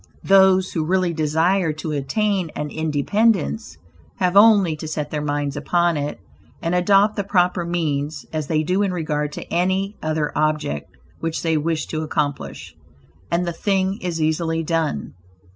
[0.23, 3.77] Those who really desire to attain an independence,
[4.15, 6.19] have only to set their minds upon it,
[6.59, 11.43] and adopt the proper means, as they do in regard to any other object which
[11.43, 12.75] they wish to accomplish,
[13.29, 15.13] and the thing is easily done.